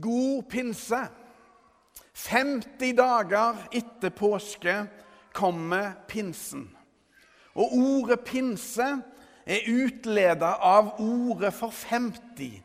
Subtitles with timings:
[0.00, 1.00] God pinse.
[2.12, 4.74] 50 dager etter påske
[5.36, 6.66] kommer pinsen.
[7.54, 8.88] Og ordet pinse
[9.46, 12.60] er utleda av ordet for 50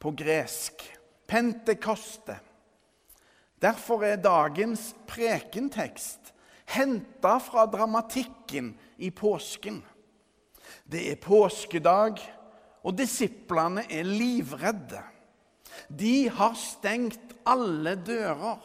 [0.00, 0.84] på gresk.
[1.30, 2.36] Pentekoste.
[3.60, 6.32] Derfor er dagens prekentekst
[6.70, 9.82] henta fra dramatikken i påsken.
[10.84, 12.20] Det er påskedag,
[12.82, 15.02] og disiplene er livredde.
[15.90, 18.60] De har stengt alle dører.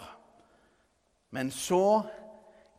[1.34, 2.05] Men så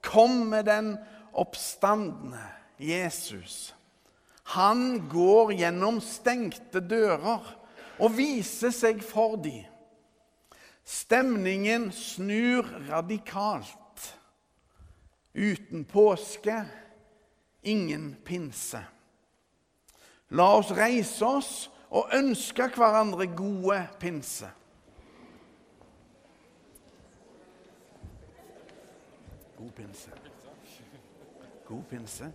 [0.07, 0.95] kommer den
[1.37, 2.41] oppstandende
[2.79, 3.75] Jesus.
[4.55, 7.43] Han går gjennom stengte dører
[7.99, 9.65] og viser seg for dem.
[10.87, 13.73] Stemningen snur radikalt.
[15.35, 16.63] Uten påske,
[17.67, 18.81] ingen pinse.
[20.31, 21.51] La oss reise oss
[21.91, 24.47] og ønske hverandre gode pinse.
[29.59, 30.11] God pinse.
[31.65, 32.33] God pinse.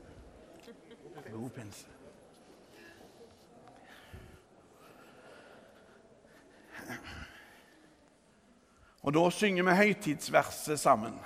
[1.31, 1.87] God pinse.
[9.01, 11.19] Og da synger vi høytidsverset sammen.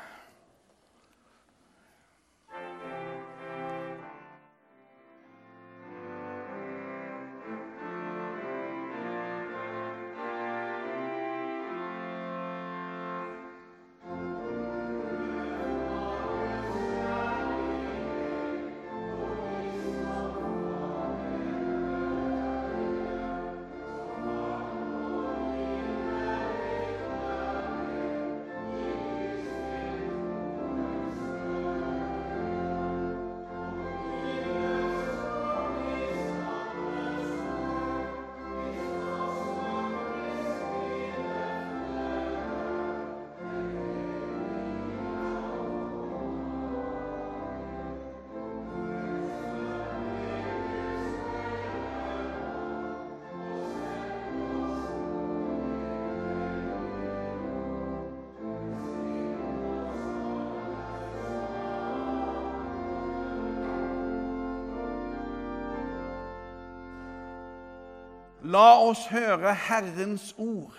[68.45, 70.75] La oss høre Herrens ord.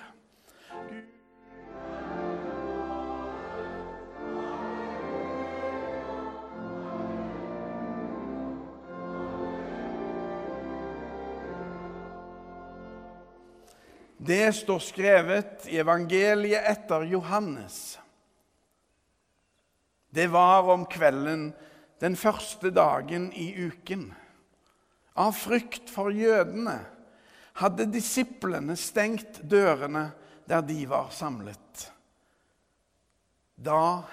[14.16, 17.98] Det står skrevet i evangeliet etter Johannes.
[20.14, 21.48] Det var om kvelden
[21.98, 24.12] den første dagen i uken.
[25.18, 26.84] Av frykt for jødene
[27.56, 30.10] hadde disiplene stengt dørene
[30.46, 31.86] der de var samlet.
[33.56, 34.04] Da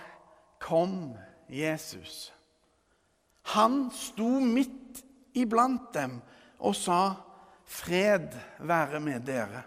[0.63, 1.13] kom
[1.51, 2.31] Jesus.
[3.53, 5.03] Han sto midt
[5.35, 6.21] iblant dem
[6.63, 7.15] og sa,
[7.65, 9.63] 'Fred være med dere'.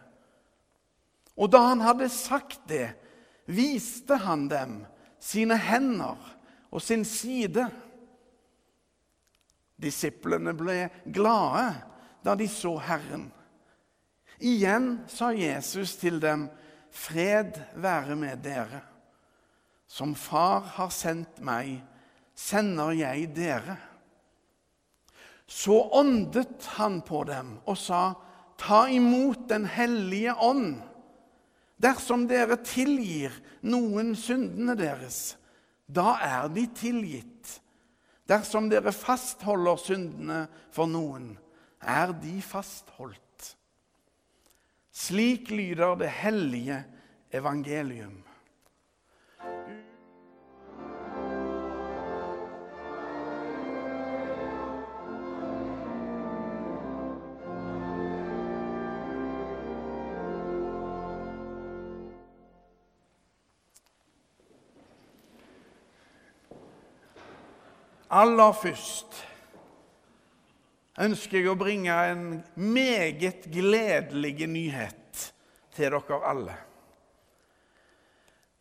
[1.36, 2.94] Og da han hadde sagt det,
[3.46, 4.86] viste han dem
[5.20, 6.16] sine hender
[6.70, 7.66] og sin side.
[9.76, 11.66] Disiplene ble glade
[12.24, 13.28] da de så Herren.
[14.40, 16.48] Igjen sa Jesus til dem,
[16.90, 18.84] 'Fred være med dere.'
[19.86, 21.82] Som Far har sendt meg,
[22.34, 23.76] sender jeg dere.
[25.46, 28.14] Så åndet han på dem og sa,
[28.58, 30.82] 'Ta imot Den hellige ånd.'
[31.76, 35.36] Dersom dere tilgir noen syndene deres,
[35.86, 37.60] da er de tilgitt.
[38.26, 41.34] Dersom dere fastholder syndene for noen,
[41.80, 43.25] er de fastholdt.
[44.96, 46.84] Slik lyder det hellige
[47.32, 48.22] evangelium.
[68.10, 69.35] Aller først
[71.00, 72.24] ønsker jeg å bringe en
[72.56, 75.26] meget gledelig nyhet
[75.76, 76.54] til dere alle.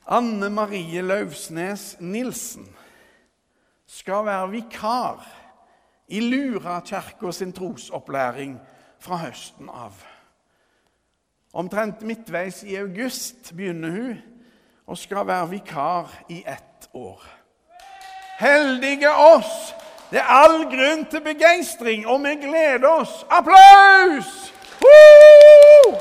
[0.05, 2.67] Anne Marie Lauvsnes Nilsen
[3.89, 5.23] skal være vikar
[6.13, 8.59] i Lura kirke sin trosopplæring
[9.01, 9.95] fra høsten av.
[11.55, 14.21] Omtrent midtveis i august begynner hun
[14.85, 17.23] og skal være vikar i ett år.
[18.37, 19.71] Heldige oss
[20.12, 23.24] det er all grunn til begeistring, og vi gleder oss.
[23.30, 24.54] Applaus!
[24.84, 25.96] Woo!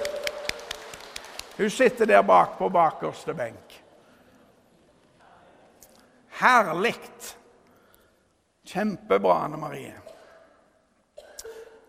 [1.56, 3.80] Hun sitter der bak på bakerste benk.
[6.40, 6.98] Herlig!
[8.64, 9.94] Kjempebra, Anne Marie.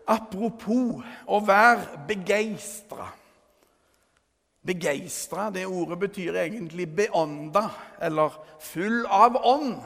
[0.06, 3.08] Apropos å være begeistra.
[4.66, 7.68] Begeistra, det ordet betyr egentlig beånda,
[8.02, 9.76] eller full av ånd.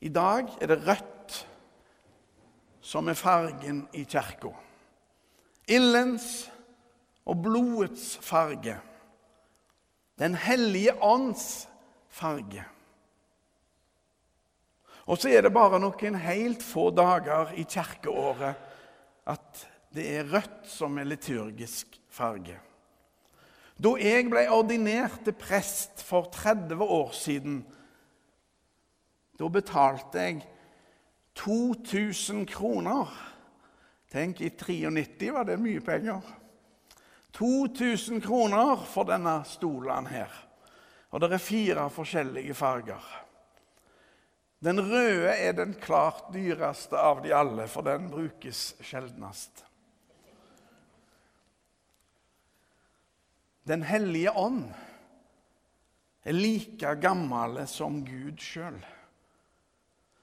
[0.00, 1.36] I dag er det rødt
[2.80, 4.52] som er fargen i kirka.
[5.68, 6.48] Ildens
[7.28, 8.78] og blodets farge.
[10.18, 11.68] Den hellige ånds
[12.08, 12.64] farge.
[15.08, 18.64] Og så er det bare noen helt få dager i kirkeåret
[19.28, 22.58] at det er rødt som er liturgisk farge.
[23.78, 27.60] Da jeg ble ordinert til prest for 30 år siden,
[29.38, 30.42] da betalte jeg
[31.38, 33.12] 2000 kroner.
[34.10, 36.20] Tenk, i 93 var det mye penger.
[37.38, 40.32] 2000 kroner for denne stolen her.
[41.12, 43.04] Og det er fire forskjellige farger.
[44.64, 49.62] Den røde er den klart dyreste av de alle, for den brukes sjeldnest.
[53.68, 54.64] Den hellige ånd
[56.24, 58.80] er like gammel som Gud sjøl.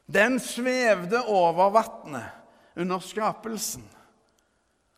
[0.05, 2.29] Den svevde over vannet
[2.75, 3.85] under skapelsen.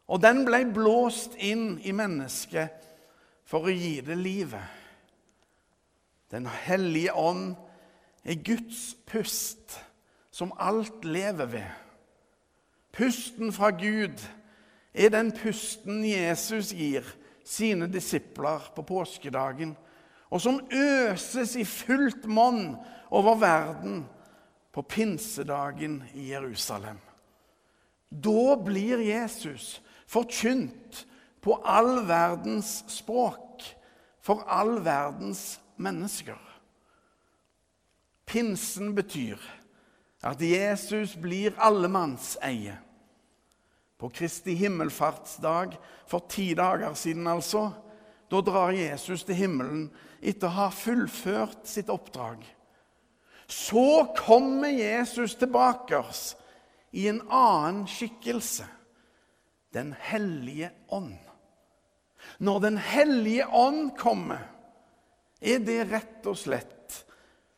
[0.07, 2.83] Og den ble blåst inn i mennesket
[3.48, 4.63] for å gi det livet.
[6.31, 7.56] Den hellige ånd
[8.27, 9.77] er Guds pust,
[10.31, 11.69] som alt lever ved.
[12.92, 14.19] Pusten fra Gud
[14.94, 17.07] er den pusten Jesus gir
[17.48, 19.75] sine disipler på påskedagen,
[20.27, 22.75] og som øses i fullt monn
[23.07, 24.01] over verden
[24.77, 26.97] på pinsedagen i Jerusalem.
[28.09, 31.00] Da blir Jesus forkynt
[31.41, 33.63] på all verdens språk
[34.21, 36.38] for all verdens mennesker.
[38.29, 39.41] Pinsen betyr
[40.21, 42.75] at Jesus blir allemannseie.
[43.97, 45.73] På Kristi himmelfartsdag
[46.06, 47.71] for ti dager siden, altså,
[48.30, 49.88] da drar Jesus til himmelen
[50.21, 52.45] etter å ha fullført sitt oppdrag.
[53.47, 56.35] Så kommer Jesus tilbake oss
[56.91, 58.65] i en annen skikkelse.
[59.73, 61.17] Den hellige ånd.
[62.38, 64.39] Når Den hellige ånd kommer,
[65.41, 67.03] er det rett og slett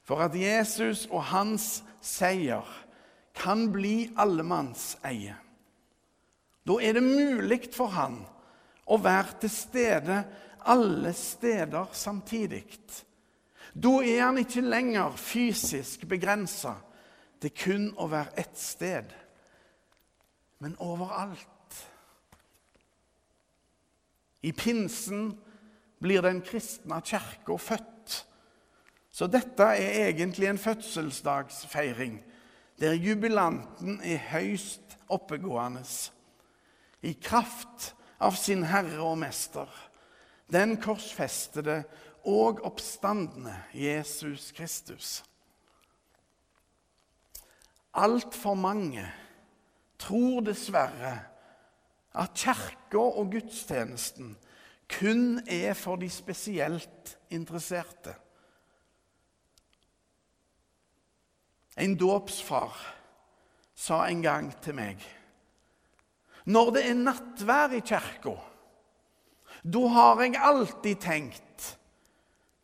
[0.04, 2.66] for at Jesus og hans seier
[3.38, 5.36] kan bli allemannseie.
[6.68, 8.20] Da er det mulig for han
[8.90, 10.18] å være til stede
[10.70, 12.66] alle steder samtidig.
[13.74, 16.76] Da er han ikke lenger fysisk begrensa
[17.42, 19.12] til kun å være ett sted,
[20.60, 21.46] men overalt.
[24.44, 25.32] I pinsen
[26.00, 28.18] blir den kristne kirka født.
[29.12, 32.20] Så dette er egentlig en fødselsdagsfeiring
[32.80, 35.84] der jubilanten er høyst oppegående.
[37.04, 39.68] I kraft av sin Herre og Mester,
[40.52, 41.84] den korsfestede
[42.26, 45.24] og oppstandende Jesus Kristus.
[47.94, 49.06] Altfor mange
[50.00, 51.20] tror dessverre
[52.20, 54.38] at kirka og gudstjenesten
[54.90, 58.16] kun er for de spesielt interesserte.
[61.78, 62.76] En dåpsfar
[63.76, 65.04] sa en gang til meg
[66.50, 68.34] Når det er nattvær i kirka,
[69.64, 71.79] da har jeg alltid tenkt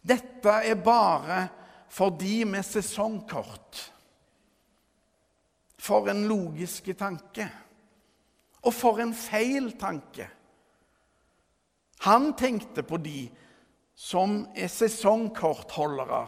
[0.06, 1.48] dette er bare
[1.90, 3.80] for de med sesongkort.
[5.82, 7.48] For en logiske tanke.
[8.66, 10.28] Og for en feil tanke.
[12.06, 13.28] Han tenkte på de
[13.96, 16.26] som er sesongkortholdere,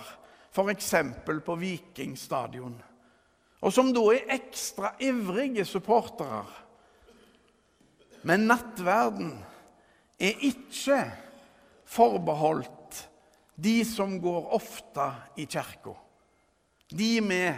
[0.56, 0.94] f.eks.
[1.46, 2.78] på Viking stadion,
[3.60, 6.46] og som da er ekstra ivrige supportere.
[8.24, 9.34] Men nattverden
[10.18, 11.02] er ikke
[11.86, 12.77] forbeholdt
[13.58, 15.96] de som går ofte i kirka.
[16.94, 17.58] De med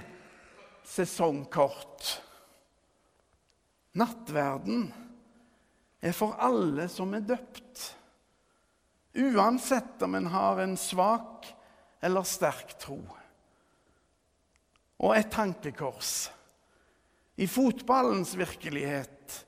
[0.87, 2.21] sesongkort.
[3.99, 4.87] Nattverden
[5.99, 7.83] er for alle som er døpt.
[9.19, 11.49] Uansett om en har en svak
[11.99, 13.01] eller sterk tro.
[15.03, 16.29] Og et tankekors.
[17.35, 19.43] I fotballens virkelighet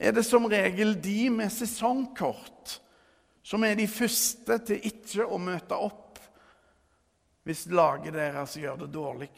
[0.00, 2.78] er det som regel de med sesongkort
[3.44, 6.00] som er de første til ikke å møte opp
[7.44, 9.30] hvis laget deres gjør det dårlig.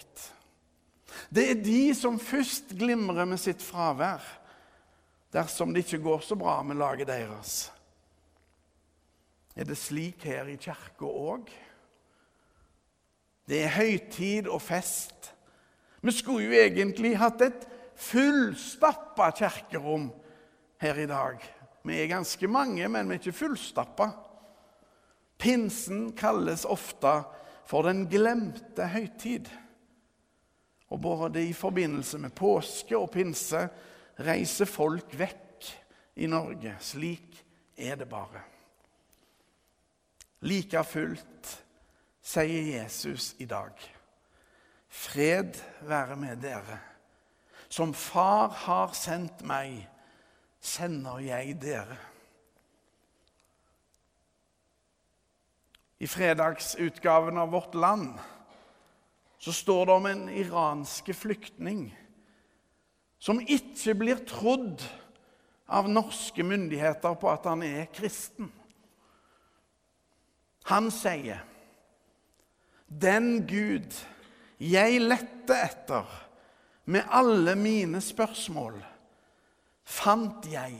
[1.31, 4.23] Det er de som først glimrer med sitt fravær
[5.35, 7.73] dersom det ikke går så bra med laget deres.
[9.57, 11.51] er det slik her i kirka òg.
[13.49, 15.33] Det er høytid og fest.
[16.03, 20.11] Vi skulle jo egentlig hatt et fullstappa kirkerom
[20.79, 21.41] her i dag.
[21.87, 24.11] Vi er ganske mange, men vi er ikke fullstappa.
[25.38, 27.12] Pinsen kalles ofte
[27.69, 29.50] for den glemte høytid.
[30.90, 33.66] Og både i forbindelse med påske og pinse
[34.26, 35.71] reiser folk vekk
[36.23, 36.76] i Norge.
[36.81, 37.43] Slik
[37.76, 38.43] er det bare.
[40.47, 41.52] Like fullt
[42.26, 43.73] sier Jesus i dag,
[44.88, 46.78] fred være med dere.
[47.69, 49.87] Som Far har sendt meg,
[50.66, 51.99] sender jeg dere.
[55.96, 58.18] I fredagsutgaven av Vårt Land
[59.38, 61.88] så står det om en iranske flyktning
[63.23, 64.85] som ikke blir trodd
[65.66, 68.50] av norske myndigheter på at han er kristen.
[70.66, 71.44] Han sier,
[72.87, 73.94] 'Den Gud
[74.61, 76.06] jeg lette etter
[76.85, 78.78] med alle mine spørsmål,
[79.87, 80.76] fant jeg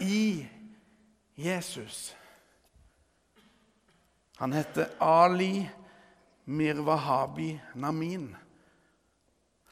[0.00, 0.46] i
[1.36, 2.14] Jesus.'
[4.36, 5.68] Han heter Ali
[6.44, 8.34] Mirwahabi Namin.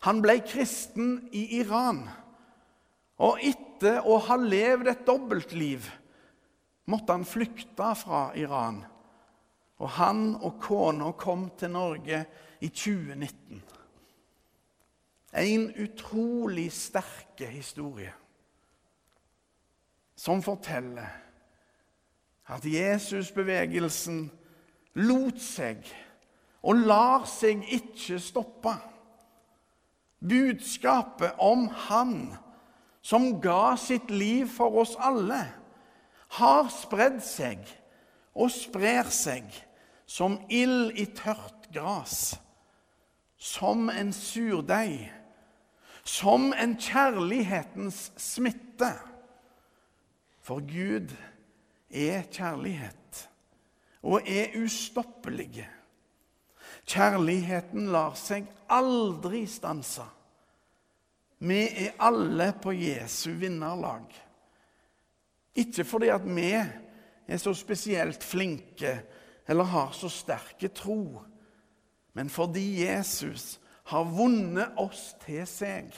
[0.06, 2.04] Han ble kristen i Iran.
[3.22, 5.90] Og etter å ha levd et dobbeltliv
[6.90, 8.80] måtte han flykte fra Iran.
[9.82, 12.24] Og han og kona kom til Norge
[12.62, 13.62] i 2019.
[15.42, 18.12] En utrolig sterke historie
[20.16, 21.08] som forteller
[22.52, 24.24] at Jesusbevegelsen
[24.94, 25.86] lot seg
[26.62, 28.74] og lar seg ikke stoppe.
[30.22, 32.16] Budskapet om Han
[33.02, 35.42] som ga sitt liv for oss alle,
[36.38, 37.66] har spredd seg
[38.32, 39.48] og sprer seg
[40.06, 42.36] som ild i tørt gras,
[43.36, 45.10] som en surdeig,
[46.04, 48.92] som en kjærlighetens smitte.
[50.42, 51.12] For Gud
[51.90, 53.28] er kjærlighet
[54.02, 55.68] og er ustoppelige.
[56.88, 60.04] Kjærligheten lar seg aldri stanse.
[61.42, 64.06] Vi er alle på Jesu vinnerlag.
[65.54, 68.96] Ikke fordi at vi er så spesielt flinke
[69.48, 71.22] eller har så sterke tro,
[72.14, 75.90] men fordi Jesus har vunnet oss til seg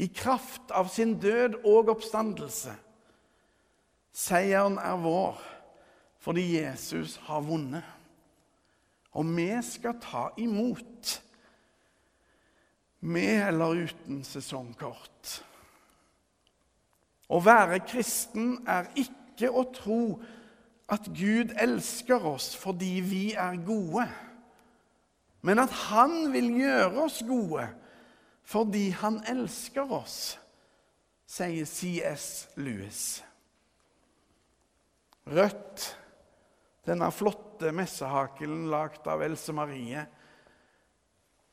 [0.00, 2.72] i kraft av sin død og oppstandelse.
[4.12, 5.40] Seieren er vår
[6.20, 7.84] fordi Jesus har vunnet.
[9.16, 11.22] Og vi skal ta imot,
[13.00, 15.38] med eller uten sesongkort.
[17.30, 20.02] Å være kristen er ikke å tro
[20.90, 24.04] at Gud elsker oss fordi vi er gode,
[25.40, 27.70] men at Han vil gjøre oss gode
[28.50, 30.36] fordi Han elsker oss,
[31.24, 32.50] sier C.S.
[32.58, 33.22] Lewis.
[35.24, 35.96] Rødt
[36.88, 40.06] denne flotte messehakelen lagd av Else Marie,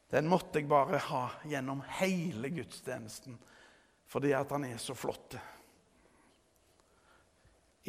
[0.07, 3.38] den måtte jeg bare ha gjennom hele gudstjenesten
[4.07, 5.36] fordi at han er så flott.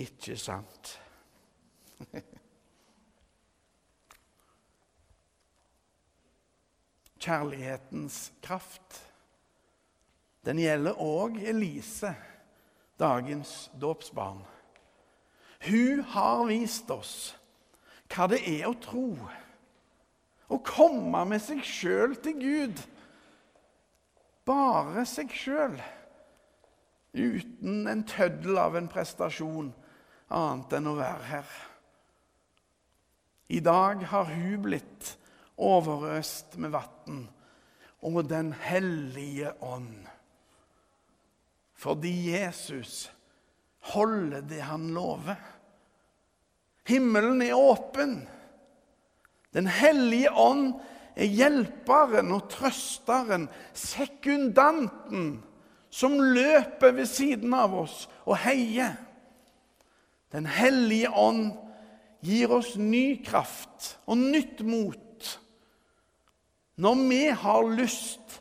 [0.02, 1.00] Ikke sant?
[7.22, 8.98] Kjærlighetens kraft.
[10.42, 12.14] Den gjelder òg Elise,
[12.98, 14.42] dagens dåpsbarn.
[15.66, 17.34] Hun har vist oss
[18.08, 19.10] hva det er å tro.
[20.48, 22.80] Å komme med seg sjøl til Gud.
[24.48, 25.76] Bare seg sjøl.
[27.12, 29.72] Uten en tøddel av en prestasjon
[30.32, 31.50] annet enn å være her.
[33.48, 35.14] I dag har hun blitt
[35.56, 37.26] overøst med vann
[38.04, 40.06] og Den hellige ånd.
[41.78, 43.08] Fordi Jesus
[43.92, 45.38] holde det han lover.
[46.88, 48.20] Himmelen er åpen.
[49.52, 50.72] Den hellige ånd
[51.18, 55.38] er hjelperen og trøsteren, sekundanten,
[55.90, 58.98] som løper ved siden av oss og heier.
[60.32, 61.54] Den hellige ånd
[62.24, 65.04] gir oss ny kraft og nytt mot
[66.78, 68.38] når vi har lyst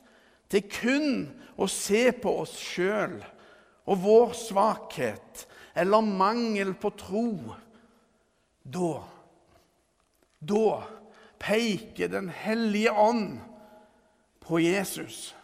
[0.51, 1.10] til kun
[1.58, 3.18] å se på oss sjøl
[3.88, 7.29] og vår svakhet eller mangel på tro,
[8.63, 9.03] da
[10.39, 10.84] Da
[11.39, 13.39] peker Den hellige ånd
[14.39, 15.36] på Jesus.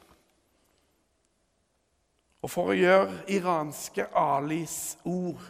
[2.43, 5.41] Og for å gjøre iranske Alis ord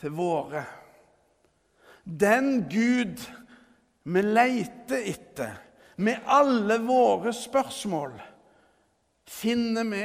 [0.00, 0.64] til våre,
[2.02, 3.22] Den Gud
[4.02, 5.56] vi leiter etter
[5.96, 8.12] med alle våre spørsmål,
[9.26, 10.04] finner vi